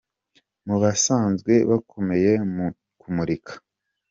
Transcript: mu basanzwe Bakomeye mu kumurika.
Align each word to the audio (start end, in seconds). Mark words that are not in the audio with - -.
mu 0.67 0.75
basanzwe 0.83 1.53
Bakomeye 1.69 2.31
mu 2.53 2.67
kumurika. 2.99 3.53